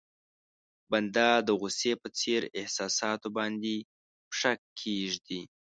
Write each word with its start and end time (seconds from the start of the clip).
بنده 0.91 1.29
د 1.47 1.49
غوسې 1.59 1.93
په 2.01 2.07
څېر 2.19 2.41
احساساتو 2.59 3.27
باندې 3.37 3.75
پښه 4.29 4.53
کېږدي. 4.79 5.41